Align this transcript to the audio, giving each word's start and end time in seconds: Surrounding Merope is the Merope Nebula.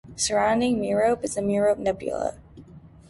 Surrounding 0.15 0.81
Merope 0.81 1.23
is 1.23 1.35
the 1.35 1.43
Merope 1.43 1.77
Nebula. 1.77 2.33